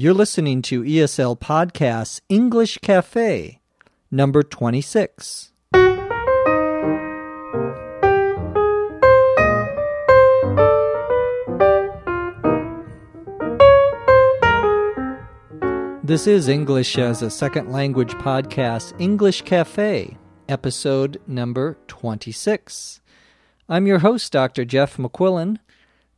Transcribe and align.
You're 0.00 0.14
listening 0.14 0.62
to 0.62 0.84
ESL 0.84 1.40
Podcasts 1.40 2.20
English 2.28 2.78
Cafe, 2.82 3.58
number 4.12 4.44
26. 4.44 5.50
This 16.04 16.28
is 16.28 16.46
English 16.46 16.96
as 16.96 17.20
a 17.20 17.28
Second 17.28 17.72
Language 17.72 18.12
Podcast, 18.12 18.94
English 19.00 19.42
Cafe, 19.42 20.16
episode 20.48 21.20
number 21.26 21.76
26. 21.88 23.00
I'm 23.68 23.88
your 23.88 23.98
host, 23.98 24.30
Dr. 24.30 24.64
Jeff 24.64 24.96
McQuillan, 24.96 25.58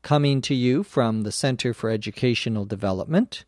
coming 0.03 0.43
to 0.43 0.55
you 0.55 0.83
from 0.83 1.23
the 1.23 1.33
Center 1.33 1.73
for 1.73 1.89
Educational 1.89 2.67
Development 2.67 3.43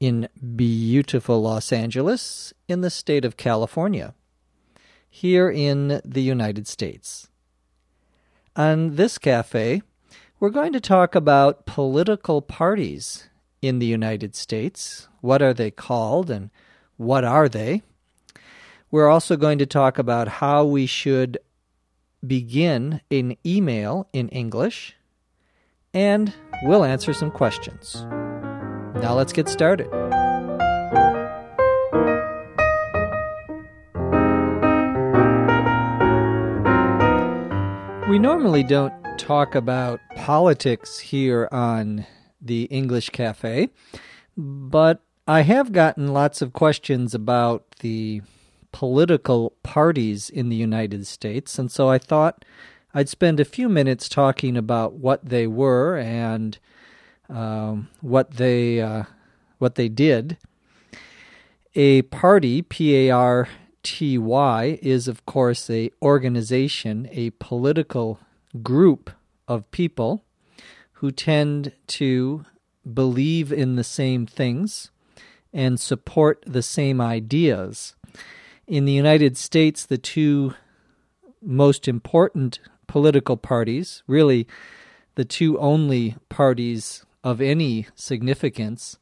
in 0.00 0.28
beautiful 0.56 1.42
Los 1.42 1.72
Angeles 1.72 2.52
in 2.68 2.80
the 2.80 2.90
state 2.90 3.24
of 3.24 3.36
California, 3.36 4.14
here 5.08 5.50
in 5.50 6.00
the 6.04 6.22
United 6.22 6.66
States. 6.66 7.28
On 8.56 8.96
this 8.96 9.18
cafe, 9.18 9.82
we're 10.40 10.50
going 10.50 10.72
to 10.72 10.80
talk 10.80 11.14
about 11.14 11.66
political 11.66 12.42
parties 12.42 13.28
in 13.62 13.78
the 13.78 13.86
United 13.86 14.34
States. 14.36 15.08
What 15.20 15.40
are 15.42 15.54
they 15.54 15.70
called 15.70 16.30
and 16.30 16.50
what 16.96 17.24
are 17.24 17.48
they? 17.48 17.82
We're 18.90 19.08
also 19.08 19.36
going 19.36 19.58
to 19.58 19.66
talk 19.66 19.98
about 19.98 20.28
how 20.28 20.64
we 20.64 20.86
should 20.86 21.38
begin 22.24 23.00
an 23.10 23.36
email 23.44 24.08
in 24.12 24.28
English, 24.28 24.94
and 25.92 26.32
we'll 26.62 26.84
answer 26.84 27.12
some 27.12 27.30
questions. 27.30 28.06
Now 29.04 29.12
let's 29.12 29.34
get 29.34 29.50
started. 29.50 29.90
We 38.08 38.18
normally 38.18 38.62
don't 38.62 38.94
talk 39.18 39.54
about 39.54 40.00
politics 40.16 40.98
here 40.98 41.50
on 41.52 42.06
the 42.40 42.62
English 42.70 43.10
Cafe, 43.10 43.68
but 44.38 45.02
I 45.28 45.42
have 45.42 45.72
gotten 45.72 46.14
lots 46.14 46.40
of 46.40 46.54
questions 46.54 47.14
about 47.14 47.66
the 47.80 48.22
political 48.72 49.52
parties 49.62 50.30
in 50.30 50.48
the 50.48 50.56
United 50.56 51.06
States, 51.06 51.58
and 51.58 51.70
so 51.70 51.90
I 51.90 51.98
thought 51.98 52.42
I'd 52.94 53.10
spend 53.10 53.38
a 53.38 53.44
few 53.44 53.68
minutes 53.68 54.08
talking 54.08 54.56
about 54.56 54.94
what 54.94 55.26
they 55.26 55.46
were 55.46 55.98
and 55.98 56.58
um, 57.34 57.88
what 58.00 58.30
they 58.32 58.80
uh, 58.80 59.04
what 59.58 59.74
they 59.74 59.88
did. 59.88 60.38
A 61.74 62.02
party, 62.02 62.62
P 62.62 62.94
A 63.08 63.10
R 63.10 63.48
T 63.82 64.16
Y, 64.16 64.78
is 64.80 65.08
of 65.08 65.26
course 65.26 65.68
a 65.68 65.90
organization, 66.00 67.08
a 67.10 67.30
political 67.30 68.20
group 68.62 69.10
of 69.48 69.70
people 69.72 70.24
who 70.94 71.10
tend 71.10 71.72
to 71.88 72.46
believe 72.92 73.52
in 73.52 73.76
the 73.76 73.84
same 73.84 74.26
things 74.26 74.90
and 75.52 75.80
support 75.80 76.42
the 76.46 76.62
same 76.62 77.00
ideas. 77.00 77.96
In 78.66 78.84
the 78.84 78.92
United 78.92 79.36
States, 79.36 79.84
the 79.84 79.98
two 79.98 80.54
most 81.42 81.88
important 81.88 82.60
political 82.86 83.36
parties, 83.36 84.02
really 84.06 84.46
the 85.16 85.24
two 85.24 85.58
only 85.58 86.16
parties 86.28 87.04
of 87.24 87.40
any 87.40 87.88
significance, 87.96 88.98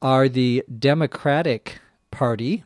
are 0.00 0.28
the 0.28 0.62
Democratic 0.78 1.80
Party, 2.12 2.62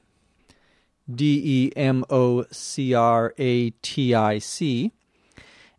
D 1.11 1.41
E 1.43 1.73
M 1.77 2.05
O 2.11 2.45
C 2.51 2.93
R 2.93 3.33
A 3.39 3.71
T 3.71 4.15
I 4.15 4.39
C, 4.39 4.93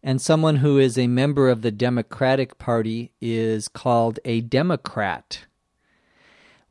and 0.02 0.22
someone 0.22 0.58
who 0.58 0.80
is 0.80 0.98
a 0.98 1.08
member 1.08 1.50
of 1.50 1.62
the 1.62 1.72
Democratic 1.72 2.58
Party 2.58 3.12
is 3.22 3.68
called 3.68 4.20
a 4.26 4.42
Democrat. 4.42 5.46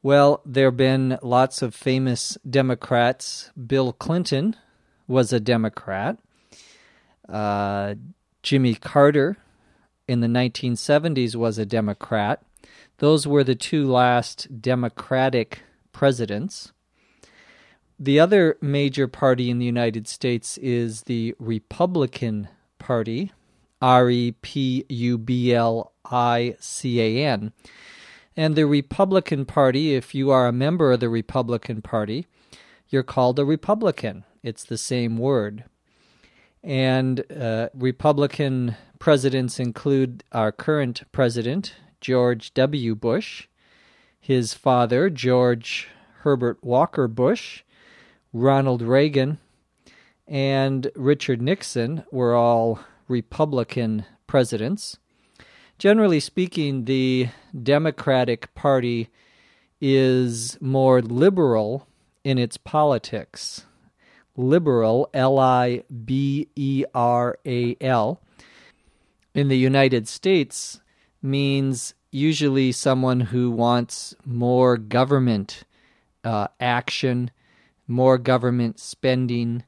Well, 0.02 0.40
there 0.46 0.68
have 0.68 0.78
been 0.78 1.18
lots 1.22 1.60
of 1.60 1.74
famous 1.74 2.38
Democrats. 2.48 3.50
Bill 3.66 3.92
Clinton 3.92 4.56
was 5.06 5.30
a 5.30 5.40
Democrat. 5.40 6.16
Uh, 7.28 7.96
Jimmy 8.42 8.74
Carter 8.74 9.36
in 10.10 10.18
the 10.18 10.26
1970s 10.26 11.36
was 11.36 11.56
a 11.56 11.64
Democrat. 11.64 12.42
Those 12.98 13.28
were 13.28 13.44
the 13.44 13.54
two 13.54 13.86
last 13.86 14.60
Democratic 14.60 15.62
presidents. 15.92 16.72
The 17.96 18.18
other 18.18 18.58
major 18.60 19.06
party 19.06 19.50
in 19.50 19.60
the 19.60 19.66
United 19.66 20.08
States 20.08 20.58
is 20.58 21.02
the 21.02 21.36
Republican 21.38 22.48
Party, 22.80 23.30
R 23.80 24.10
E 24.10 24.32
P 24.42 24.84
U 24.88 25.16
B 25.16 25.54
L 25.54 25.92
I 26.04 26.56
C 26.58 27.00
A 27.00 27.24
N. 27.24 27.52
And 28.36 28.56
the 28.56 28.66
Republican 28.66 29.44
Party, 29.44 29.94
if 29.94 30.12
you 30.12 30.32
are 30.32 30.48
a 30.48 30.52
member 30.52 30.90
of 30.90 30.98
the 30.98 31.08
Republican 31.08 31.82
Party, 31.82 32.26
you're 32.88 33.04
called 33.04 33.38
a 33.38 33.44
Republican. 33.44 34.24
It's 34.42 34.64
the 34.64 34.78
same 34.78 35.18
word. 35.18 35.64
And 36.64 37.24
uh, 37.32 37.68
Republican 37.74 38.74
presidents 39.00 39.58
include 39.58 40.22
our 40.30 40.52
current 40.52 41.02
president, 41.10 41.74
George 42.00 42.54
W. 42.54 42.94
Bush, 42.94 43.48
his 44.20 44.54
father, 44.54 45.10
George 45.10 45.88
Herbert 46.18 46.62
Walker 46.62 47.08
Bush, 47.08 47.62
Ronald 48.32 48.82
Reagan, 48.82 49.38
and 50.28 50.90
Richard 50.94 51.42
Nixon 51.42 52.04
were 52.12 52.36
all 52.36 52.78
Republican 53.08 54.04
presidents. 54.26 54.98
Generally 55.78 56.20
speaking, 56.20 56.84
the 56.84 57.30
Democratic 57.60 58.54
Party 58.54 59.08
is 59.80 60.58
more 60.60 61.00
liberal 61.00 61.88
in 62.22 62.36
its 62.36 62.58
politics. 62.58 63.64
Liberal, 64.36 65.08
L 65.14 65.38
I 65.38 65.84
B 66.04 66.48
E 66.54 66.84
R 66.94 67.38
A 67.46 67.76
L, 67.80 68.20
in 69.34 69.48
the 69.48 69.58
United 69.58 70.08
States 70.08 70.80
means 71.22 71.94
usually 72.10 72.72
someone 72.72 73.20
who 73.20 73.50
wants 73.50 74.14
more 74.24 74.76
government 74.76 75.64
uh, 76.24 76.48
action, 76.58 77.30
more 77.86 78.18
government 78.18 78.78
spending, 78.78 79.64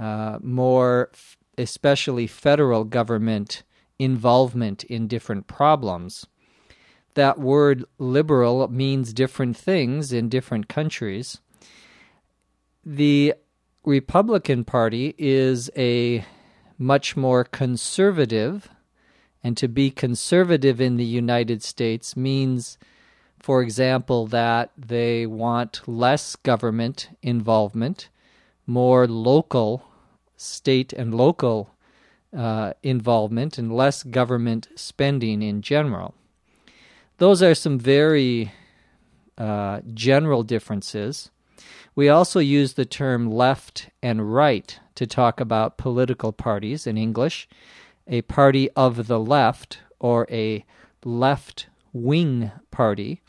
uh, 0.00 0.38
more, 0.42 1.10
f- 1.12 1.36
especially 1.58 2.26
federal 2.26 2.84
government 2.84 3.62
involvement 3.98 4.84
in 4.84 5.06
different 5.06 5.46
problems. 5.46 6.26
That 7.14 7.38
word 7.38 7.84
liberal 7.98 8.68
means 8.68 9.12
different 9.12 9.56
things 9.56 10.12
in 10.12 10.28
different 10.28 10.68
countries. 10.68 11.40
The 12.84 13.34
Republican 13.84 14.64
Party 14.64 15.14
is 15.18 15.70
a 15.76 16.24
much 16.78 17.16
more 17.16 17.44
conservative, 17.44 18.68
and 19.44 19.56
to 19.56 19.68
be 19.68 19.90
conservative 19.90 20.80
in 20.80 20.96
the 20.96 21.04
United 21.04 21.62
States 21.62 22.16
means, 22.16 22.78
for 23.38 23.62
example, 23.62 24.26
that 24.28 24.70
they 24.76 25.26
want 25.26 25.82
less 25.86 26.36
government 26.36 27.08
involvement, 27.22 28.08
more 28.66 29.06
local, 29.06 29.84
state 30.36 30.92
and 30.92 31.14
local 31.14 31.70
uh, 32.36 32.72
involvement 32.82 33.58
and 33.58 33.74
less 33.74 34.02
government 34.02 34.68
spending 34.74 35.42
in 35.42 35.62
general. 35.62 36.14
Those 37.18 37.42
are 37.42 37.54
some 37.54 37.78
very 37.78 38.52
uh, 39.38 39.80
general 39.92 40.42
differences. 40.42 41.30
We 41.94 42.08
also 42.08 42.40
use 42.40 42.72
the 42.72 42.84
term 42.84 43.30
left 43.30 43.90
and 44.02 44.32
right 44.32 44.78
to 44.94 45.06
talk 45.06 45.40
about 45.40 45.78
political 45.78 46.32
parties 46.32 46.86
in 46.86 46.96
English. 46.96 47.48
A 48.12 48.20
party 48.20 48.70
of 48.72 49.06
the 49.06 49.18
left 49.18 49.78
or 49.98 50.26
a 50.30 50.66
left 51.02 51.68
wing 51.94 52.52
party, 52.70 53.22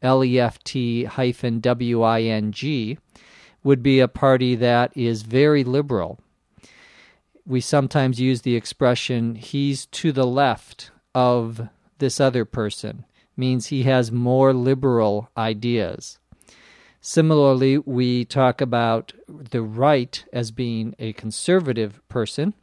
L 0.00 0.24
E 0.24 0.40
F 0.40 0.64
T 0.64 1.04
hyphen 1.04 1.60
W 1.60 2.00
I 2.00 2.22
N 2.22 2.50
G, 2.50 2.96
would 3.62 3.82
be 3.82 4.00
a 4.00 4.08
party 4.08 4.54
that 4.54 4.96
is 4.96 5.22
very 5.24 5.62
liberal. 5.62 6.18
We 7.44 7.60
sometimes 7.60 8.18
use 8.18 8.40
the 8.40 8.56
expression 8.56 9.34
he's 9.34 9.84
to 9.86 10.10
the 10.10 10.26
left 10.26 10.90
of 11.14 11.68
this 11.98 12.18
other 12.18 12.46
person 12.46 13.04
means 13.36 13.66
he 13.66 13.82
has 13.82 14.10
more 14.10 14.54
liberal 14.54 15.28
ideas. 15.36 16.18
Similarly 17.02 17.76
we 17.76 18.24
talk 18.24 18.62
about 18.62 19.12
the 19.28 19.60
right 19.60 20.24
as 20.32 20.50
being 20.50 20.94
a 20.98 21.12
conservative 21.12 22.00
person 22.08 22.54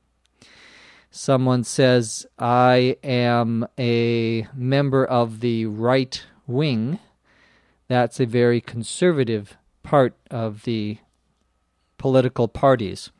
someone 1.12 1.64
says 1.64 2.26
i 2.40 2.96
am 3.04 3.68
a 3.78 4.48
member 4.56 5.06
of 5.06 5.42
the 5.42 5.66
right 5.66 6.26
wing 6.48 6.98
that's 7.92 8.22
a 8.22 8.26
very 8.26 8.62
conservative 8.62 9.58
part 9.84 10.16
of 10.30 10.64
the 10.64 10.98
political 11.98 12.48
parties. 12.48 13.12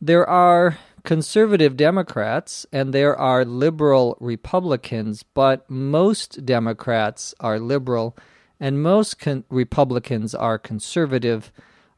There 0.00 0.26
are 0.26 0.78
conservative 1.02 1.76
Democrats 1.76 2.64
and 2.72 2.94
there 2.94 3.16
are 3.16 3.44
liberal 3.44 4.16
Republicans, 4.20 5.22
but 5.22 5.68
most 5.68 6.46
Democrats 6.46 7.34
are 7.40 7.58
liberal 7.58 8.16
and 8.58 8.82
most 8.82 9.18
con- 9.18 9.44
Republicans 9.50 10.34
are 10.34 10.58
conservative. 10.58 11.50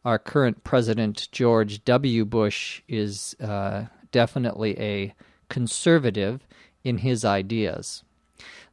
Our 0.04 0.18
current 0.18 0.64
president, 0.64 1.28
George 1.30 1.84
W. 1.84 2.24
Bush, 2.24 2.82
is 2.88 3.36
uh, 3.40 3.84
definitely 4.10 4.76
a 4.80 5.14
conservative 5.52 6.46
in 6.82 6.98
his 6.98 7.26
ideas. 7.26 8.02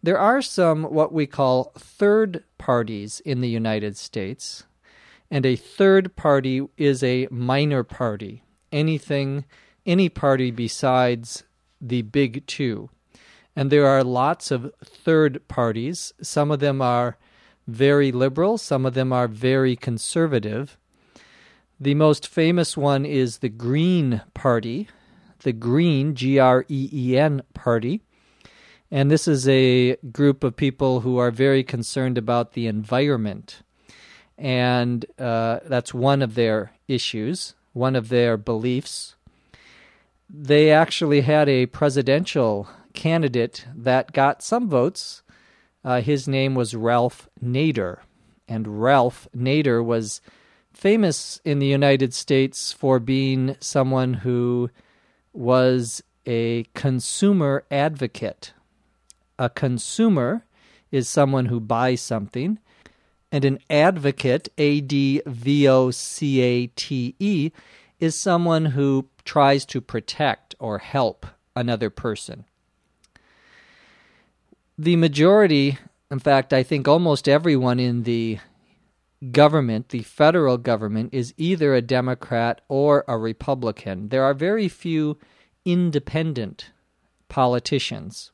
There 0.02 0.18
are 0.18 0.42
some 0.42 0.84
what 0.84 1.12
we 1.12 1.28
call 1.28 1.74
third 1.78 2.46
parties 2.58 3.20
in 3.26 3.42
the 3.42 3.50
United 3.50 3.98
States, 3.98 4.64
and 5.30 5.46
a 5.46 5.58
third 5.58 6.16
party 6.16 6.66
is 6.78 7.04
a 7.04 7.28
minor 7.30 7.84
party, 7.84 8.44
anything, 8.72 9.44
any 9.86 10.08
party 10.08 10.52
besides 10.52 11.44
the 11.82 12.02
big 12.02 12.48
two. 12.48 12.90
And 13.58 13.70
there 13.70 13.86
are 13.86 14.04
lots 14.04 14.50
of 14.50 14.72
third 14.82 15.46
parties. 15.50 16.14
Some 16.22 16.50
of 16.50 16.62
them 16.62 16.82
are 16.82 17.18
very 17.68 18.14
liberal, 18.14 18.58
some 18.58 18.86
of 18.86 18.94
them 18.94 19.12
are 19.12 19.28
very 19.28 19.76
conservative. 19.76 20.78
The 21.78 21.96
most 21.96 22.26
famous 22.26 22.78
one 22.78 23.06
is 23.06 23.40
the 23.40 23.50
Green 23.50 24.22
Party, 24.34 24.88
the 25.40 25.54
Green, 25.54 26.16
G 26.16 26.40
R 26.40 26.66
E 26.68 26.90
E 26.92 27.18
N 27.18 27.42
Party. 27.54 28.02
And 28.92 29.12
this 29.12 29.28
is 29.28 29.48
a 29.48 29.98
group 30.12 30.44
of 30.44 30.56
people 30.56 31.02
who 31.02 31.18
are 31.18 31.32
very 31.32 31.64
concerned 31.64 32.18
about 32.18 32.54
the 32.54 32.68
environment. 32.68 33.62
And 34.38 35.06
uh, 35.20 35.60
that's 35.66 35.94
one 35.94 36.22
of 36.22 36.36
their 36.36 36.72
issues, 36.88 37.54
one 37.74 37.96
of 37.96 38.10
their 38.10 38.38
beliefs. 38.38 39.16
They 40.30 40.72
actually 40.72 41.22
had 41.22 41.50
a 41.50 41.68
presidential 41.68 42.68
candidate 42.94 43.66
that 43.76 44.14
got 44.14 44.42
some 44.42 44.70
votes. 44.70 45.22
Uh, 45.84 46.02
his 46.02 46.28
name 46.28 46.56
was 46.56 46.76
Ralph 46.76 47.30
Nader. 47.44 48.00
And 48.48 48.82
Ralph 48.82 49.28
Nader 49.36 49.84
was 49.84 50.22
famous 50.74 51.42
in 51.46 51.60
the 51.60 51.68
United 51.68 52.14
States 52.14 52.72
for 52.72 53.00
being 53.00 53.56
someone 53.60 54.16
who 54.16 54.70
was 55.34 56.02
a 56.26 56.64
consumer 56.74 57.64
advocate. 57.72 58.54
A 59.38 59.50
consumer 59.50 60.46
is 60.92 61.08
someone 61.08 61.46
who 61.46 61.60
buys 61.60 62.02
something, 62.02 62.60
and 63.32 63.46
an 63.46 63.60
advocate, 63.70 64.50
A 64.58 64.82
D 64.82 65.22
V 65.26 65.68
O 65.68 65.92
C 65.92 66.42
A 66.42 66.68
T 66.68 67.16
E, 67.20 67.52
is 68.00 68.18
someone 68.18 68.66
who 68.66 69.08
tries 69.24 69.66
to 69.66 69.82
protect 69.82 70.56
or 70.60 70.80
help 70.80 71.26
another 71.56 71.90
person. 71.90 72.46
The 74.78 74.96
majority, 74.96 75.78
in 76.10 76.20
fact, 76.20 76.54
I 76.54 76.64
think 76.64 76.88
almost 76.88 77.28
everyone 77.28 77.80
in 77.80 78.04
the 78.04 78.40
government, 79.32 79.90
the 79.90 80.04
federal 80.04 80.58
government, 80.58 81.14
is 81.14 81.34
either 81.38 81.76
a 81.76 81.82
Democrat 81.82 82.62
or 82.68 83.04
a 83.08 83.18
Republican. 83.18 84.10
There 84.10 84.24
are 84.24 84.34
very 84.34 84.68
few 84.68 85.18
independent 85.66 86.72
politicians. 87.28 88.32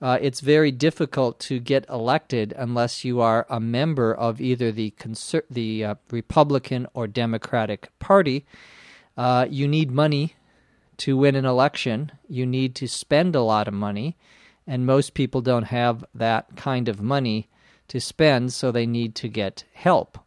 Uh, 0.00 0.18
it's 0.20 0.40
very 0.40 0.70
difficult 0.70 1.40
to 1.40 1.58
get 1.58 1.88
elected 1.88 2.52
unless 2.56 3.04
you 3.04 3.20
are 3.20 3.46
a 3.48 3.58
member 3.58 4.14
of 4.14 4.40
either 4.40 4.70
the 4.70 4.92
conser- 4.98 5.42
the 5.50 5.84
uh, 5.84 5.94
Republican 6.10 6.86
or 6.92 7.06
Democratic 7.06 7.88
Party. 7.98 8.44
Uh, 9.16 9.46
you 9.48 9.66
need 9.66 9.90
money 9.90 10.34
to 10.98 11.16
win 11.16 11.34
an 11.34 11.46
election. 11.46 12.12
You 12.28 12.44
need 12.44 12.74
to 12.76 12.86
spend 12.86 13.34
a 13.34 13.42
lot 13.42 13.68
of 13.68 13.74
money, 13.74 14.16
and 14.66 14.84
most 14.84 15.14
people 15.14 15.40
don't 15.40 15.64
have 15.64 16.04
that 16.14 16.56
kind 16.56 16.88
of 16.88 17.00
money 17.00 17.48
to 17.88 18.00
spend, 18.00 18.52
so 18.52 18.70
they 18.70 18.86
need 18.86 19.14
to 19.16 19.28
get 19.28 19.64
help. 19.72 20.18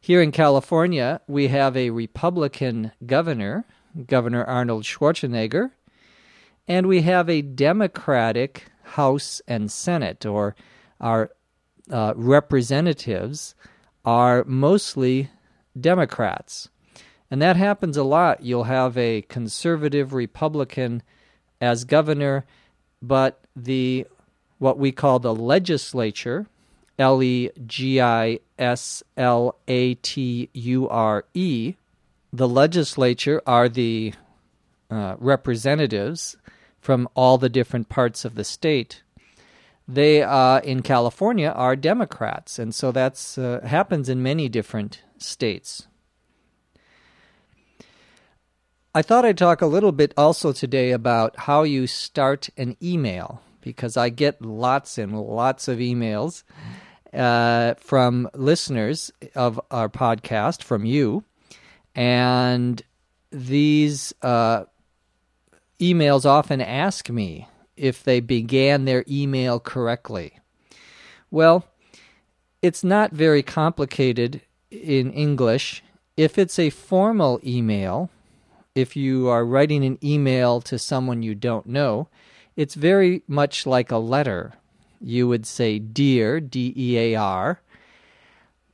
Here 0.00 0.20
in 0.20 0.32
California, 0.32 1.20
we 1.26 1.48
have 1.48 1.76
a 1.76 1.90
Republican 1.90 2.92
governor, 3.06 3.64
Governor 4.06 4.44
Arnold 4.44 4.84
Schwarzenegger, 4.84 5.70
and 6.68 6.86
we 6.86 7.02
have 7.02 7.30
a 7.30 7.42
Democratic 7.42 8.66
House 8.82 9.40
and 9.48 9.70
Senate, 9.70 10.26
or 10.26 10.54
our 11.00 11.30
uh, 11.90 12.12
representatives 12.16 13.54
are 14.04 14.44
mostly 14.44 15.30
Democrats. 15.78 16.68
And 17.30 17.40
that 17.42 17.56
happens 17.56 17.96
a 17.96 18.04
lot. 18.04 18.42
You'll 18.42 18.64
have 18.64 18.96
a 18.96 19.22
conservative 19.22 20.12
Republican 20.12 21.02
as 21.60 21.84
governor, 21.84 22.44
but 23.00 23.40
the 23.56 24.06
what 24.64 24.78
we 24.78 24.90
call 24.90 25.18
the 25.18 25.34
legislature, 25.34 26.46
L 26.98 27.22
E 27.22 27.50
G 27.66 28.00
I 28.00 28.38
S 28.58 29.02
L 29.14 29.56
A 29.68 29.92
T 29.96 30.48
U 30.54 30.88
R 30.88 31.26
E, 31.34 31.74
the 32.32 32.48
legislature 32.48 33.42
are 33.46 33.68
the 33.68 34.14
uh, 34.90 35.16
representatives 35.18 36.38
from 36.80 37.06
all 37.14 37.36
the 37.36 37.50
different 37.50 37.90
parts 37.90 38.24
of 38.24 38.36
the 38.36 38.42
state. 38.42 39.02
They 39.86 40.22
uh, 40.22 40.60
in 40.60 40.80
California 40.80 41.50
are 41.50 41.76
Democrats, 41.76 42.58
and 42.58 42.74
so 42.74 42.90
that's 42.90 43.36
uh, 43.36 43.60
happens 43.66 44.08
in 44.08 44.22
many 44.22 44.48
different 44.48 45.02
states. 45.18 45.88
I 48.94 49.02
thought 49.02 49.26
I'd 49.26 49.36
talk 49.36 49.60
a 49.60 49.66
little 49.66 49.92
bit 49.92 50.14
also 50.16 50.52
today 50.52 50.90
about 50.90 51.36
how 51.40 51.64
you 51.64 51.86
start 51.86 52.48
an 52.56 52.78
email 52.82 53.42
because 53.64 53.96
I 53.96 54.10
get 54.10 54.42
lots 54.42 54.98
and 54.98 55.18
lots 55.18 55.66
of 55.66 55.78
emails 55.78 56.44
uh, 57.12 57.74
from 57.74 58.28
listeners 58.34 59.10
of 59.34 59.58
our 59.70 59.88
podcast, 59.88 60.62
from 60.62 60.84
you, 60.84 61.24
and 61.94 62.82
these 63.32 64.12
uh, 64.22 64.64
emails 65.80 66.26
often 66.26 66.60
ask 66.60 67.08
me 67.08 67.48
if 67.76 68.04
they 68.04 68.20
began 68.20 68.84
their 68.84 69.04
email 69.08 69.58
correctly. 69.58 70.38
Well, 71.30 71.66
it's 72.62 72.84
not 72.84 73.12
very 73.12 73.42
complicated 73.42 74.42
in 74.70 75.10
English. 75.12 75.82
If 76.16 76.38
it's 76.38 76.58
a 76.58 76.70
formal 76.70 77.40
email, 77.44 78.10
if 78.74 78.94
you 78.94 79.28
are 79.28 79.44
writing 79.44 79.84
an 79.84 79.98
email 80.02 80.60
to 80.62 80.78
someone 80.78 81.22
you 81.22 81.34
don't 81.34 81.66
know, 81.66 82.08
it's 82.56 82.74
very 82.74 83.22
much 83.26 83.66
like 83.66 83.90
a 83.90 83.98
letter. 83.98 84.52
You 85.00 85.28
would 85.28 85.46
say 85.46 85.78
dear, 85.78 86.40
D 86.40 86.72
E 86.76 86.98
A 86.98 87.14
R, 87.16 87.60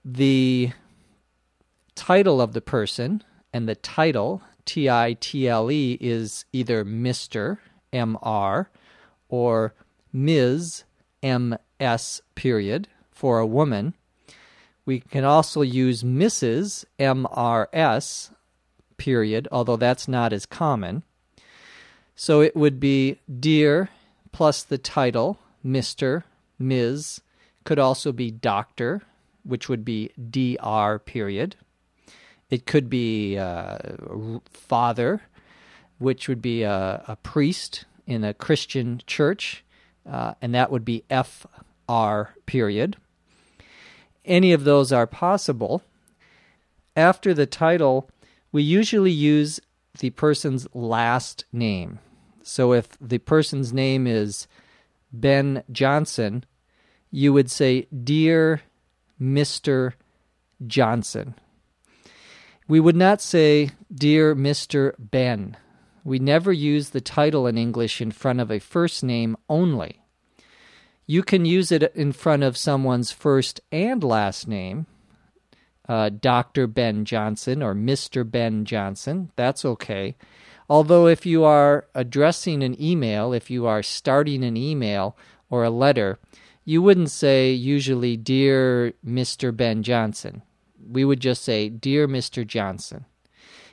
the 0.05 0.73
title 1.95 2.41
of 2.41 2.53
the 2.53 2.61
person, 2.61 3.23
and 3.53 3.69
the 3.69 3.75
title, 3.75 4.43
T 4.65 4.89
I 4.89 5.17
T 5.19 5.49
L 5.49 5.71
E, 5.71 5.99
is 6.01 6.45
either 6.53 6.85
Mr. 6.85 7.59
M 7.93 8.17
R 8.23 8.71
or 9.29 9.75
Ms. 10.13 10.85
M 11.23 11.57
S 11.79 12.21
period 12.35 12.89
for 13.11 13.39
a 13.39 13.47
woman. 13.47 13.95
We 14.87 15.01
can 15.01 15.25
also 15.25 15.63
use 15.63 16.03
Mrs. 16.03 16.85
M 16.99 17.27
R 17.31 17.69
S 17.73 18.31
period, 18.97 19.49
although 19.51 19.77
that's 19.77 20.09
not 20.09 20.33
as 20.33 20.47
common. 20.47 21.03
So 22.21 22.43
it 22.43 22.55
would 22.55 22.79
be 22.79 23.17
Dear 23.41 23.89
plus 24.31 24.63
the 24.63 24.77
title, 24.77 25.39
Mr., 25.65 26.25
Ms., 26.59 27.23
could 27.65 27.79
also 27.79 28.13
be 28.13 28.31
Doctor, 28.31 29.01
which 29.43 29.71
would 29.71 29.87
be 29.87 30.11
DR 30.19 30.99
period. 30.99 31.57
It 32.51 32.67
could 32.67 32.91
be 32.91 33.39
uh, 33.39 33.79
Father, 34.53 35.23
which 35.97 36.29
would 36.29 36.43
be 36.43 36.63
a, 36.63 37.03
a, 37.09 37.17
priest 37.17 37.87
in 38.07 38.23
a 38.23 38.35
Christian 38.35 39.01
church, 39.07 39.65
uh, 40.07 40.35
and 40.43 40.55
that 40.55 40.71
would 40.71 40.85
be 40.85 41.05
FR 41.09 42.35
period. 42.45 42.99
Any 44.27 44.53
of 44.53 44.65
those 44.65 44.93
are 44.93 45.07
possible. 45.07 45.83
After 46.95 47.33
the 47.33 47.47
title, 47.47 48.11
we 48.53 48.63
usually 48.63 49.11
use 49.11 49.59
the 50.01 50.11
person's 50.11 50.69
last 50.75 51.47
name. 51.51 51.99
So 52.43 52.73
if 52.73 52.89
the 53.01 53.19
person's 53.19 53.73
name 53.73 54.07
is 54.07 54.47
Ben 55.13 55.63
Johnson, 55.71 56.45
you 57.11 57.33
would 57.33 57.51
say, 57.51 57.87
Dear 57.87 58.63
Mr. 59.21 59.95
Johnson. 60.67 61.35
We 62.69 62.81
would 62.81 62.97
not 62.97 63.21
say, 63.21 63.71
Dear 63.93 64.35
Mr. 64.35 64.95
Ben. 64.99 65.57
We 66.05 66.19
never 66.19 66.53
use 66.53 66.91
the 66.91 67.01
title 67.01 67.47
in 67.47 67.59
English 67.59 68.01
in 68.01 68.11
front 68.11 68.41
of 68.41 68.51
a 68.51 68.59
first 68.59 69.03
name 69.03 69.37
only. 69.49 70.01
You 71.07 71.23
can 71.23 71.45
use 71.45 71.73
it 71.73 71.83
in 71.95 72.13
front 72.13 72.45
of 72.45 72.57
someone's 72.57 73.11
first 73.11 73.61
and 73.73 74.03
last 74.03 74.47
name, 74.47 74.87
uh, 75.89 76.09
Dr. 76.09 76.69
Ben 76.69 77.05
Johnson 77.05 77.63
or 77.63 77.75
Mr. 77.75 78.29
Ben 78.29 78.65
Johnson. 78.65 79.33
That's 79.35 79.65
okay. 79.65 80.17
Although, 80.71 81.09
if 81.09 81.27
you 81.27 81.43
are 81.43 81.89
addressing 81.97 82.63
an 82.63 82.81
email, 82.81 83.33
if 83.33 83.51
you 83.51 83.67
are 83.67 83.83
starting 83.83 84.45
an 84.45 84.57
email 84.57 85.17
or 85.51 85.65
a 85.65 85.71
letter, 85.71 86.21
you 86.65 86.81
wouldn't 86.81 87.11
say 87.11 87.51
usually, 87.51 88.17
Dear 88.17 88.93
Mr. 89.05 89.55
Ben 89.55 89.83
Johnson. 89.83 90.43
We 90.89 91.05
would 91.05 91.19
just 91.19 91.43
say, 91.43 91.69
Dear 91.69 92.07
Mr. 92.07 92.47
Johnson. 92.47 93.05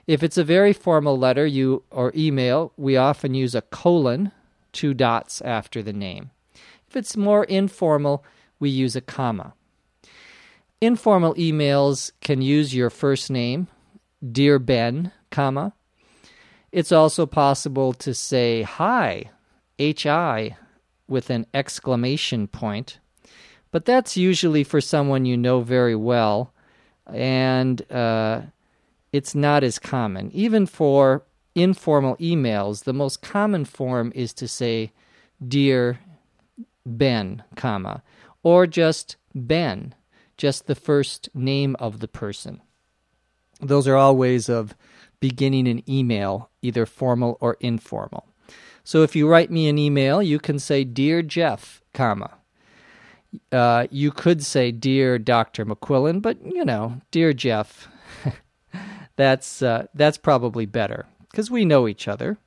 If 0.07 0.23
it's 0.23 0.39
a 0.39 0.43
very 0.43 0.73
formal 0.73 1.19
letter 1.19 1.45
you 1.45 1.83
or 1.91 2.11
email, 2.15 2.73
we 2.77 2.97
often 2.97 3.35
use 3.35 3.53
a 3.53 3.61
colon, 3.61 4.31
two 4.71 4.95
dots 4.95 5.39
after 5.41 5.83
the 5.83 5.93
name. 5.93 6.31
If 6.87 6.95
it's 6.95 7.15
more 7.15 7.43
informal, 7.43 8.25
we 8.59 8.71
use 8.71 8.95
a 8.95 9.01
comma. 9.01 9.53
Informal 10.81 11.35
emails 11.35 12.11
can 12.21 12.41
use 12.41 12.73
your 12.73 12.89
first 12.89 13.29
name, 13.29 13.67
dear 14.31 14.57
Ben, 14.57 15.11
comma. 15.29 15.73
It's 16.77 16.91
also 16.91 17.25
possible 17.25 17.91
to 17.93 18.13
say 18.13 18.61
hi, 18.61 19.31
hi, 19.79 20.57
with 21.07 21.31
an 21.31 21.47
exclamation 21.51 22.47
point, 22.47 22.99
but 23.71 23.85
that's 23.85 24.15
usually 24.15 24.63
for 24.63 24.79
someone 24.79 25.25
you 25.25 25.37
know 25.37 25.61
very 25.61 25.95
well, 25.95 26.53
and 27.07 27.81
uh, 27.91 28.41
it's 29.11 29.33
not 29.33 29.63
as 29.63 29.79
common. 29.79 30.29
Even 30.33 30.67
for 30.67 31.23
informal 31.55 32.15
emails, 32.17 32.83
the 32.83 32.93
most 32.93 33.23
common 33.23 33.65
form 33.65 34.11
is 34.13 34.31
to 34.33 34.47
say, 34.47 34.91
Dear 35.43 35.99
Ben, 36.85 37.41
comma, 37.55 38.03
or 38.43 38.67
just 38.67 39.15
Ben, 39.33 39.95
just 40.37 40.67
the 40.67 40.75
first 40.75 41.27
name 41.33 41.75
of 41.79 42.01
the 42.01 42.07
person. 42.07 42.61
Those 43.59 43.87
are 43.87 43.95
all 43.95 44.15
ways 44.15 44.47
of 44.47 44.75
beginning 45.19 45.67
an 45.67 45.87
email, 45.89 46.49
either 46.61 46.85
formal 46.85 47.37
or 47.41 47.57
informal. 47.59 48.25
So 48.83 49.03
if 49.03 49.15
you 49.15 49.27
write 49.27 49.51
me 49.51 49.67
an 49.67 49.77
email, 49.77 50.21
you 50.21 50.39
can 50.39 50.59
say, 50.59 50.83
Dear 50.83 51.21
Jeff, 51.21 51.81
comma. 51.93 52.35
Uh, 53.51 53.87
you 53.91 54.11
could 54.11 54.43
say, 54.43 54.71
Dear 54.71 55.19
Dr. 55.19 55.65
McQuillan, 55.65 56.21
but 56.21 56.37
you 56.45 56.63
know, 56.63 57.01
Dear 57.11 57.33
Jeff, 57.33 57.89
that's 59.17 59.61
uh, 59.61 59.87
that's 59.93 60.17
probably 60.17 60.65
better 60.65 61.05
because 61.29 61.51
we 61.51 61.65
know 61.65 61.87
each 61.87 62.07
other. 62.07 62.37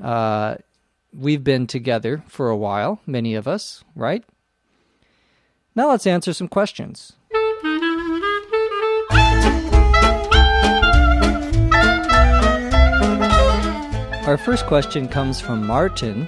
Uh, 0.00 0.56
we've 1.12 1.42
been 1.42 1.66
together 1.66 2.22
for 2.28 2.48
a 2.48 2.56
while, 2.56 3.00
many 3.06 3.34
of 3.34 3.48
us, 3.48 3.82
right? 3.94 4.24
Now 5.74 5.90
let's 5.90 6.06
answer 6.06 6.32
some 6.32 6.48
questions. 6.48 7.14
Our 14.26 14.36
first 14.36 14.66
question 14.66 15.06
comes 15.06 15.40
from 15.40 15.64
Martin. 15.64 16.26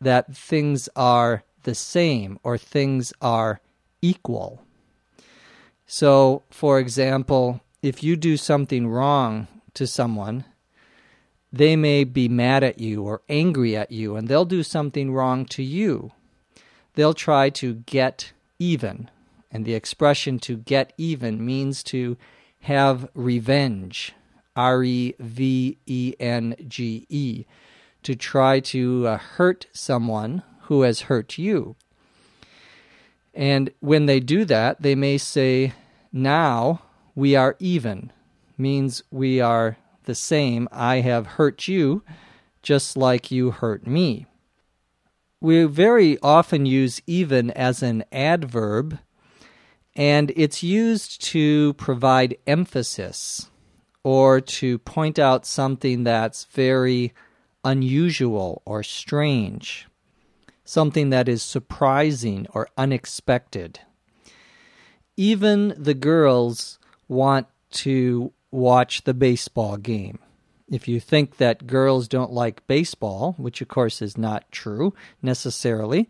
that 0.00 0.34
things 0.36 0.88
are 0.96 1.44
the 1.62 1.74
same 1.74 2.38
or 2.42 2.56
things 2.56 3.12
are 3.20 3.60
equal. 4.00 4.62
So, 5.86 6.42
for 6.50 6.78
example, 6.78 7.60
if 7.82 8.02
you 8.02 8.16
do 8.16 8.36
something 8.36 8.88
wrong 8.88 9.48
to 9.74 9.86
someone, 9.86 10.44
they 11.52 11.76
may 11.76 12.04
be 12.04 12.28
mad 12.28 12.62
at 12.62 12.78
you 12.78 13.02
or 13.04 13.22
angry 13.28 13.76
at 13.76 13.90
you, 13.90 14.16
and 14.16 14.28
they'll 14.28 14.44
do 14.44 14.62
something 14.62 15.12
wrong 15.12 15.46
to 15.46 15.62
you. 15.62 16.12
They'll 16.94 17.14
try 17.14 17.50
to 17.50 17.74
get 17.86 18.32
even. 18.58 19.10
And 19.50 19.64
the 19.64 19.74
expression 19.74 20.38
to 20.40 20.58
get 20.58 20.92
even 20.98 21.44
means 21.44 21.82
to 21.84 22.18
have 22.62 23.08
revenge. 23.14 24.12
R 24.58 24.82
E 24.82 25.14
V 25.20 25.78
E 25.86 26.14
N 26.18 26.56
G 26.66 27.06
E. 27.08 27.44
To 28.02 28.16
try 28.16 28.58
to 28.60 29.06
uh, 29.06 29.18
hurt 29.18 29.66
someone 29.72 30.42
who 30.62 30.82
has 30.82 31.02
hurt 31.02 31.38
you. 31.38 31.76
And 33.32 33.70
when 33.78 34.06
they 34.06 34.18
do 34.18 34.44
that, 34.46 34.82
they 34.82 34.96
may 34.96 35.16
say, 35.16 35.74
Now 36.12 36.82
we 37.14 37.36
are 37.36 37.54
even, 37.60 38.12
means 38.56 39.04
we 39.12 39.40
are 39.40 39.76
the 40.04 40.14
same. 40.16 40.68
I 40.72 40.96
have 41.02 41.38
hurt 41.38 41.68
you 41.68 42.02
just 42.60 42.96
like 42.96 43.30
you 43.30 43.52
hurt 43.52 43.86
me. 43.86 44.26
We 45.40 45.64
very 45.64 46.18
often 46.20 46.66
use 46.66 47.00
even 47.06 47.52
as 47.52 47.80
an 47.80 48.04
adverb, 48.10 48.98
and 49.94 50.32
it's 50.34 50.64
used 50.64 51.22
to 51.26 51.74
provide 51.74 52.36
emphasis 52.44 53.48
or 54.08 54.40
to 54.40 54.78
point 54.78 55.18
out 55.18 55.44
something 55.44 56.02
that's 56.02 56.46
very 56.46 57.12
unusual 57.62 58.62
or 58.64 58.82
strange, 58.82 59.86
something 60.64 61.10
that 61.10 61.28
is 61.28 61.42
surprising 61.42 62.46
or 62.54 62.66
unexpected. 62.78 63.80
Even 65.18 65.74
the 65.76 65.92
girls 65.92 66.78
want 67.06 67.48
to 67.70 68.32
watch 68.50 69.04
the 69.04 69.12
baseball 69.12 69.76
game. 69.76 70.18
If 70.70 70.88
you 70.88 71.00
think 71.00 71.36
that 71.36 71.66
girls 71.66 72.08
don't 72.08 72.32
like 72.32 72.66
baseball, 72.66 73.34
which 73.36 73.60
of 73.60 73.68
course 73.68 74.00
is 74.00 74.16
not 74.16 74.50
true 74.50 74.94
necessarily, 75.20 76.08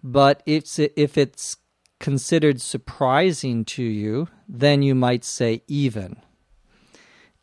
but 0.00 0.44
it's, 0.46 0.78
if 0.78 1.18
it's 1.18 1.56
considered 1.98 2.60
surprising 2.60 3.64
to 3.64 3.82
you, 3.82 4.28
then 4.48 4.82
you 4.82 4.94
might 4.94 5.24
say 5.24 5.64
even. 5.66 6.22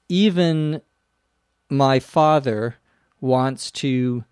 Even 0.10 0.82
my 1.70 2.00
father 2.00 2.76
wants 3.22 3.70
to 3.70 4.26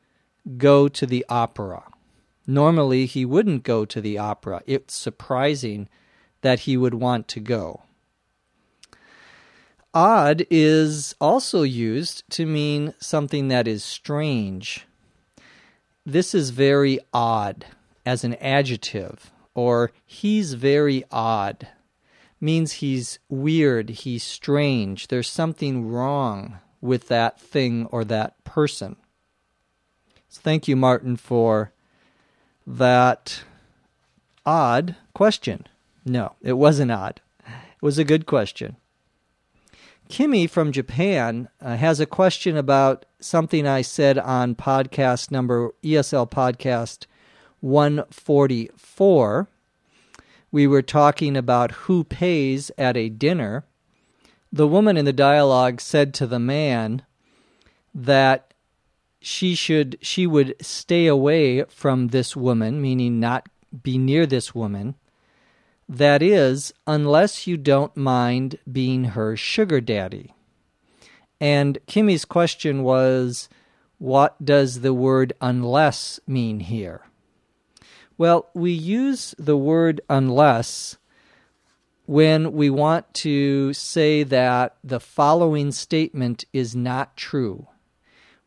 go 0.57 0.88
to 0.88 1.05
the 1.05 1.25
opera. 1.29 1.84
Normally, 2.48 3.05
he 3.05 3.25
wouldn't 3.25 3.63
go 3.63 3.86
to 3.86 4.01
the 4.01 4.17
opera. 4.17 4.63
It's 4.65 4.96
surprising 4.96 5.88
that 6.41 6.62
he 6.62 6.77
would 6.77 6.96
want 6.96 7.27
to 7.29 7.39
go. 7.39 7.84
Odd 9.93 10.46
is 10.50 11.15
also 11.19 11.63
used 11.63 12.24
to 12.31 12.46
mean 12.46 12.93
something 13.00 13.48
that 13.48 13.67
is 13.67 13.84
strange. 13.84 14.86
This 16.05 16.34
is 16.34 16.51
very 16.51 17.00
odd 17.13 17.65
as 18.05 18.24
an 18.24 18.36
adjective, 18.36 19.31
or 19.53 19.91
he's 20.05 20.53
very 20.53 21.03
odd 21.12 21.67
means 22.39 22.74
he's 22.74 23.20
weird, 23.29 23.89
he's 23.89 24.24
strange, 24.24 25.08
there's 25.08 25.29
something 25.29 25.88
wrong 25.88 26.60
with 26.82 27.08
that 27.08 27.39
thing 27.39 27.86
or 27.88 28.03
that 28.06 28.44
person. 28.44 28.96
So 30.29 30.41
thank 30.41 30.67
you, 30.67 30.75
Martin, 30.75 31.15
for 31.15 31.72
that 32.65 33.44
odd 34.46 34.96
question. 35.13 35.67
No, 36.06 36.36
it 36.41 36.53
wasn't 36.53 36.91
odd. 36.91 37.22
It 37.46 37.82
was 37.82 37.98
a 37.98 38.03
good 38.03 38.25
question. 38.25 38.75
Kimmy 40.10 40.50
from 40.50 40.72
Japan 40.72 41.50
uh, 41.62 41.75
has 41.75 42.00
a 42.00 42.06
question 42.06 42.56
about 42.56 43.06
something 43.20 43.67
I 43.67 43.82
said 43.82 44.17
on 44.17 44.56
podcast 44.56 45.32
number 45.32 45.72
ESL 45.84 46.29
podcast 46.29 47.08
144. 47.60 49.50
We 50.58 50.66
were 50.66 50.82
talking 50.82 51.38
about 51.38 51.86
who 51.86 52.04
pays 52.04 52.72
at 52.80 52.98
a 52.98 53.10
dinner. 53.10 53.64
The 54.52 54.68
woman 54.68 54.98
in 54.98 55.06
the 55.06 55.14
dialogue 55.14 55.80
said 55.80 56.16
to 56.16 56.26
the 56.26 56.40
man 56.40 57.04
that 57.94 58.56
she 59.20 59.54
should 59.54 60.00
she 60.02 60.26
would 60.26 60.56
stay 60.60 61.06
away 61.06 61.66
from 61.66 62.08
this 62.08 62.36
woman, 62.36 62.82
meaning 62.82 63.20
not 63.20 63.50
be 63.84 64.00
near 64.00 64.26
this 64.26 64.56
woman 64.56 64.96
that 65.88 66.24
is, 66.24 66.74
unless 66.88 67.46
you 67.46 67.56
don't 67.56 67.96
mind 67.96 68.58
being 68.72 69.04
her 69.14 69.38
sugar 69.38 69.80
daddy. 69.80 70.34
And 71.40 71.78
Kimmy's 71.86 72.26
question 72.26 72.82
was, 72.82 73.48
what 74.00 74.44
does 74.44 74.82
the 74.82 74.96
word 74.96 75.34
unless 75.40 76.20
mean 76.26 76.62
here? 76.62 77.04
Well, 78.17 78.50
we 78.53 78.71
use 78.71 79.36
the 79.38 79.57
word 79.57 80.01
unless 80.09 80.97
when 82.07 82.53
we 82.53 82.69
want 82.69 83.13
to 83.13 83.74
say 83.74 84.24
that 84.24 84.77
the 84.83 85.00
following 85.00 85.71
statement 85.71 86.45
is 86.53 86.75
not 86.75 87.15
true. 87.17 87.67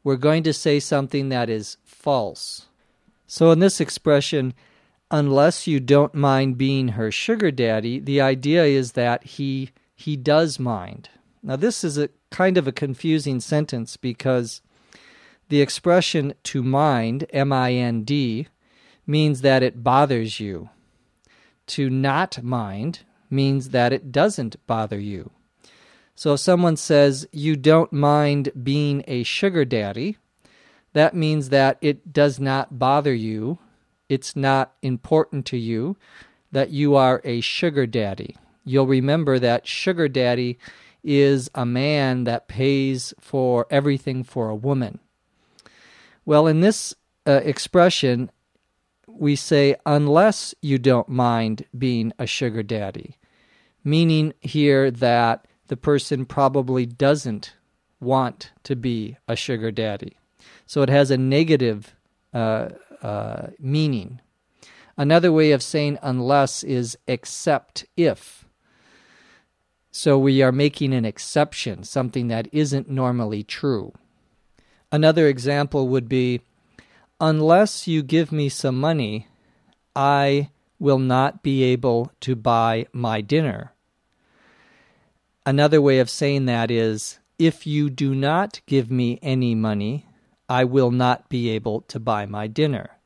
We're 0.02 0.16
going 0.16 0.42
to 0.44 0.52
say 0.52 0.80
something 0.80 1.28
that 1.28 1.50
is 1.50 1.76
false. 1.84 2.66
So 3.26 3.50
in 3.50 3.58
this 3.58 3.80
expression, 3.80 4.54
unless 5.10 5.66
you 5.66 5.78
don't 5.78 6.14
mind 6.14 6.58
being 6.58 6.88
her 6.88 7.12
sugar 7.12 7.50
daddy, 7.50 8.00
the 8.00 8.20
idea 8.20 8.64
is 8.64 8.92
that 8.92 9.24
he 9.24 9.70
he 9.94 10.16
does 10.16 10.58
mind. 10.58 11.10
Now 11.42 11.56
this 11.56 11.84
is 11.84 11.98
a 11.98 12.08
kind 12.30 12.56
of 12.56 12.66
a 12.66 12.72
confusing 12.72 13.38
sentence 13.38 13.98
because 13.98 14.62
the 15.50 15.60
expression 15.60 16.32
to 16.44 16.62
mind, 16.62 17.26
M 17.30 17.52
I 17.52 17.74
N 17.74 18.02
D, 18.04 18.48
means 19.06 19.40
that 19.42 19.62
it 19.62 19.82
bothers 19.82 20.40
you. 20.40 20.70
To 21.68 21.88
not 21.90 22.42
mind 22.42 23.00
means 23.28 23.70
that 23.70 23.92
it 23.92 24.10
doesn't 24.10 24.56
bother 24.66 24.98
you. 24.98 25.30
So 26.14 26.34
if 26.34 26.40
someone 26.40 26.76
says 26.76 27.26
you 27.32 27.56
don't 27.56 27.92
mind 27.92 28.50
being 28.60 29.04
a 29.06 29.22
sugar 29.22 29.64
daddy, 29.64 30.18
that 30.92 31.14
means 31.14 31.50
that 31.50 31.78
it 31.80 32.12
does 32.12 32.40
not 32.40 32.78
bother 32.78 33.14
you 33.14 33.58
it's 34.10 34.34
not 34.34 34.72
important 34.82 35.46
to 35.46 35.56
you 35.56 35.96
that 36.50 36.70
you 36.70 36.96
are 36.96 37.22
a 37.24 37.40
sugar 37.40 37.86
daddy. 37.86 38.36
You'll 38.64 38.88
remember 38.88 39.38
that 39.38 39.68
sugar 39.68 40.08
daddy 40.08 40.58
is 41.04 41.48
a 41.54 41.64
man 41.64 42.24
that 42.24 42.48
pays 42.48 43.14
for 43.20 43.68
everything 43.70 44.24
for 44.24 44.48
a 44.48 44.56
woman. 44.56 44.98
Well, 46.24 46.48
in 46.48 46.60
this 46.60 46.92
uh, 47.24 47.40
expression, 47.44 48.32
we 49.20 49.36
say, 49.36 49.76
unless 49.84 50.54
you 50.62 50.78
don't 50.78 51.10
mind 51.10 51.66
being 51.76 52.10
a 52.18 52.26
sugar 52.26 52.62
daddy, 52.62 53.18
meaning 53.84 54.32
here 54.40 54.90
that 54.90 55.46
the 55.68 55.76
person 55.76 56.24
probably 56.24 56.86
doesn't 56.86 57.54
want 58.00 58.50
to 58.62 58.74
be 58.74 59.18
a 59.28 59.36
sugar 59.36 59.70
daddy. 59.70 60.16
So 60.64 60.80
it 60.80 60.88
has 60.88 61.10
a 61.10 61.18
negative 61.18 61.94
uh, 62.32 62.70
uh, 63.02 63.48
meaning. 63.58 64.22
Another 64.96 65.30
way 65.30 65.52
of 65.52 65.62
saying 65.62 65.98
unless 66.00 66.64
is 66.64 66.96
except 67.06 67.84
if. 67.98 68.46
So 69.90 70.18
we 70.18 70.40
are 70.40 70.50
making 70.50 70.94
an 70.94 71.04
exception, 71.04 71.84
something 71.84 72.28
that 72.28 72.48
isn't 72.52 72.88
normally 72.88 73.42
true. 73.42 73.92
Another 74.90 75.26
example 75.26 75.88
would 75.88 76.08
be 76.08 76.40
unless 77.20 77.86
you 77.86 78.02
give 78.02 78.32
me 78.32 78.48
some 78.48 78.80
money, 78.80 79.28
I 79.94 80.50
will 80.78 80.98
not 80.98 81.42
be 81.42 81.62
able 81.62 82.10
to 82.20 82.34
buy 82.34 82.86
my 82.92 83.20
dinner. 83.20 83.72
Another 85.44 85.80
way 85.80 85.98
of 85.98 86.08
saying 86.08 86.46
that 86.46 86.70
is 86.70 87.18
if 87.38 87.66
you 87.66 87.90
do 87.90 88.14
not 88.14 88.60
give 88.66 88.90
me 88.90 89.18
any 89.22 89.54
money, 89.54 90.06
I 90.48 90.64
will 90.64 90.90
not 90.90 91.28
be 91.28 91.50
able 91.50 91.82
to 91.82 92.00
buy 92.00 92.26
my 92.26 92.46
dinner. 92.46 92.98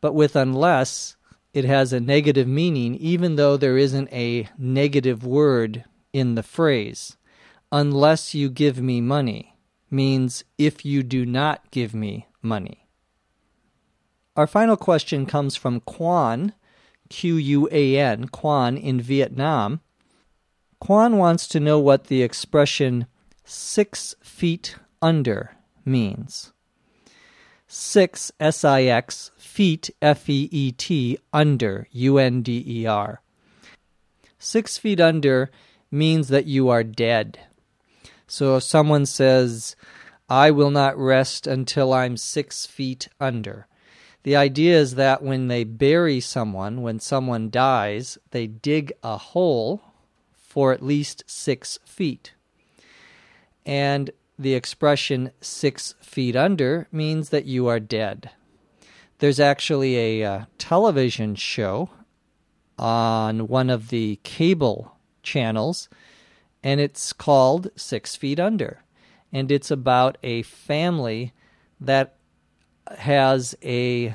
But 0.00 0.14
with 0.14 0.36
unless, 0.36 1.16
it 1.52 1.64
has 1.64 1.92
a 1.92 2.00
negative 2.00 2.48
meaning, 2.48 2.96
even 2.96 3.36
though 3.36 3.56
there 3.56 3.78
isn't 3.78 4.12
a 4.12 4.48
negative 4.58 5.24
word 5.24 5.84
in 6.12 6.34
the 6.34 6.42
phrase. 6.42 7.16
Unless 7.70 8.34
you 8.34 8.50
give 8.50 8.80
me 8.80 9.00
money 9.00 9.56
means 9.90 10.44
if 10.58 10.84
you 10.84 11.02
do 11.02 11.24
not 11.24 11.70
give 11.70 11.94
me 11.94 12.26
money. 12.42 12.83
Our 14.36 14.46
final 14.46 14.76
question 14.76 15.26
comes 15.26 15.54
from 15.54 15.80
Quan, 15.80 16.54
Q 17.08 17.36
U 17.36 17.68
A 17.70 17.98
N, 17.98 18.26
Quan 18.28 18.76
in 18.76 19.00
Vietnam. 19.00 19.80
Quan 20.80 21.16
wants 21.18 21.46
to 21.48 21.60
know 21.60 21.78
what 21.78 22.08
the 22.08 22.22
expression 22.22 23.06
six 23.44 24.14
feet 24.22 24.76
under 25.00 25.52
means 25.84 26.52
six 27.74 28.30
S 28.38 28.64
I 28.64 28.82
X 28.84 29.30
feet 29.36 29.90
F 30.00 30.28
E 30.28 30.48
E 30.52 30.72
T 30.72 31.18
under 31.32 31.88
U 31.92 32.18
N 32.18 32.42
D 32.42 32.64
E 32.66 32.86
R. 32.86 33.20
Six 34.38 34.78
feet 34.78 35.00
under 35.00 35.50
means 35.90 36.28
that 36.28 36.46
you 36.46 36.68
are 36.68 36.84
dead. 36.84 37.38
So 38.26 38.56
if 38.56 38.62
someone 38.62 39.06
says, 39.06 39.76
I 40.28 40.50
will 40.50 40.70
not 40.70 40.96
rest 40.96 41.46
until 41.46 41.92
I'm 41.92 42.16
six 42.16 42.66
feet 42.66 43.08
under. 43.20 43.66
The 44.24 44.36
idea 44.36 44.78
is 44.78 44.94
that 44.94 45.22
when 45.22 45.48
they 45.48 45.64
bury 45.64 46.18
someone, 46.18 46.80
when 46.80 46.98
someone 46.98 47.50
dies, 47.50 48.18
they 48.30 48.46
dig 48.46 48.92
a 49.02 49.18
hole 49.18 49.82
for 50.32 50.72
at 50.72 50.82
least 50.82 51.24
six 51.26 51.78
feet. 51.84 52.32
And 53.66 54.10
the 54.38 54.54
expression 54.54 55.30
six 55.42 55.94
feet 56.00 56.36
under 56.36 56.88
means 56.90 57.28
that 57.28 57.44
you 57.44 57.66
are 57.66 57.78
dead. 57.78 58.30
There's 59.18 59.38
actually 59.38 60.20
a 60.22 60.24
uh, 60.24 60.44
television 60.56 61.34
show 61.34 61.90
on 62.78 63.46
one 63.46 63.68
of 63.68 63.90
the 63.90 64.18
cable 64.22 64.96
channels, 65.22 65.88
and 66.62 66.80
it's 66.80 67.12
called 67.12 67.70
Six 67.76 68.16
Feet 68.16 68.40
Under. 68.40 68.82
And 69.32 69.52
it's 69.52 69.70
about 69.70 70.16
a 70.22 70.42
family 70.42 71.34
that 71.78 72.16
has 72.98 73.54
a 73.62 74.14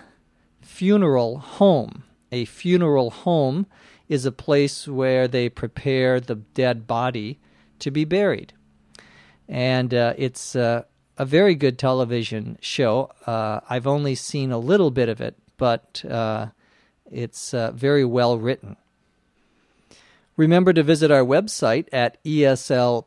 funeral 0.62 1.40
home. 1.40 2.04
A 2.32 2.46
funeral 2.46 3.10
home 3.10 3.66
is 4.08 4.26
a 4.26 4.32
place 4.32 4.88
where 4.88 5.28
they 5.28 5.50
prepare 5.50 6.20
the 6.20 6.36
dead 6.36 6.88
body 6.88 7.40
to 7.80 7.92
be 7.92 8.06
buried 8.06 8.54
and 9.50 9.94
uh, 9.94 10.14
it's 10.16 10.56
uh, 10.56 10.84
a 11.18 11.26
very 11.26 11.56
good 11.56 11.78
television 11.80 12.58
show. 12.62 13.12
Uh, 13.26 13.60
I've 13.68 13.88
only 13.88 14.14
seen 14.16 14.52
a 14.52 14.60
little 14.60 14.92
bit 14.92 15.10
of 15.10 15.20
it, 15.20 15.36
but 15.58 16.06
uh, 16.06 16.46
it's 17.12 17.54
uh, 17.54 17.72
very 17.72 18.06
well 18.06 18.38
written. 18.38 18.78
Remember 20.38 20.72
to 20.72 20.84
visit 20.84 21.10
our 21.12 21.26
website 21.26 21.88
at 21.92 22.24
eslpod.com 22.24 23.06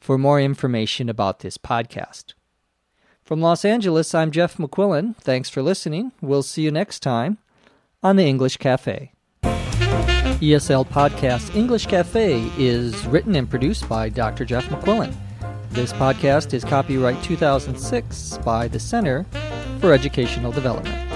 for 0.00 0.16
more 0.16 0.40
information 0.40 1.08
about 1.08 1.40
this 1.40 1.58
podcast. 1.58 2.34
From 3.28 3.42
Los 3.42 3.62
Angeles, 3.62 4.14
I'm 4.14 4.30
Jeff 4.30 4.56
McQuillan. 4.56 5.14
Thanks 5.16 5.50
for 5.50 5.60
listening. 5.60 6.12
We'll 6.22 6.42
see 6.42 6.62
you 6.62 6.70
next 6.70 7.00
time 7.00 7.36
on 8.02 8.16
the 8.16 8.24
English 8.24 8.56
Cafe. 8.56 9.12
ESL 9.42 10.88
Podcast 10.88 11.54
English 11.54 11.84
Cafe 11.88 12.50
is 12.56 13.06
written 13.08 13.36
and 13.36 13.50
produced 13.50 13.86
by 13.86 14.08
Dr. 14.08 14.46
Jeff 14.46 14.64
McQuillan. 14.70 15.14
This 15.68 15.92
podcast 15.92 16.54
is 16.54 16.64
copyright 16.64 17.22
2006 17.22 18.38
by 18.46 18.66
the 18.66 18.80
Center 18.80 19.26
for 19.78 19.92
Educational 19.92 20.50
Development. 20.50 21.07